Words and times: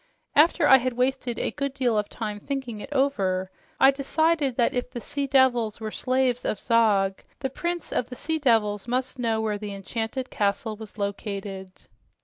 After 0.35 0.67
I 0.67 0.77
had 0.77 0.93
wasted 0.93 1.37
a 1.37 1.51
good 1.51 1.75
deal 1.75 1.95
of 1.95 2.09
time 2.09 2.39
thinking 2.39 2.81
it 2.81 2.91
over, 2.91 3.51
I 3.79 3.91
decided 3.91 4.55
that 4.57 4.73
if 4.73 4.89
the 4.89 4.99
sea 4.99 5.27
devils 5.27 5.79
were 5.79 5.91
slaves 5.91 6.43
of 6.43 6.57
Zog, 6.59 7.21
the 7.41 7.51
prince 7.51 7.93
of 7.93 8.09
the 8.09 8.15
sea 8.15 8.39
devils 8.39 8.87
must 8.87 9.19
know 9.19 9.41
where 9.41 9.59
the 9.59 9.75
enchanted 9.75 10.31
castle 10.31 10.75
was 10.75 10.97
located. 10.97 11.71